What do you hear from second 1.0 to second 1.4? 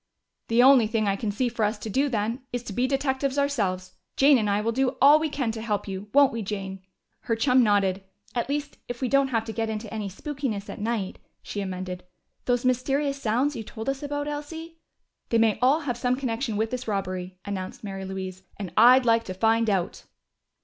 I can